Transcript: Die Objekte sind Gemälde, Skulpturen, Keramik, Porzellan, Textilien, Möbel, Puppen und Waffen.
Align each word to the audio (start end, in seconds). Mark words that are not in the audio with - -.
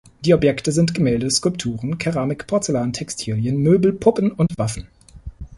Die 0.25 0.33
Objekte 0.33 0.71
sind 0.71 0.95
Gemälde, 0.95 1.29
Skulpturen, 1.29 1.99
Keramik, 1.99 2.47
Porzellan, 2.47 2.91
Textilien, 2.91 3.61
Möbel, 3.61 3.93
Puppen 3.93 4.31
und 4.31 4.49
Waffen. 4.57 4.87